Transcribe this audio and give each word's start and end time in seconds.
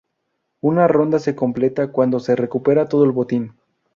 Una 0.61 0.87
ronda 0.87 1.19
se 1.19 1.35
completa 1.35 1.91
cuando 1.91 2.19
se 2.19 2.35
recupera 2.35 2.89
todo 2.89 3.03
el 3.03 3.11
botín. 3.11 3.53